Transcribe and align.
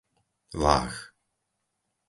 Váh 0.61 0.89